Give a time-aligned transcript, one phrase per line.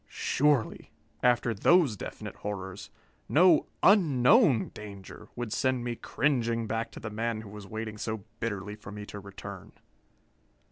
[0.09, 0.89] Surely,
[1.21, 2.89] after those definite horrors,
[3.29, 8.23] no unknown danger would send me cringing back to the man who was waiting so
[8.39, 9.73] bitterly for me to return.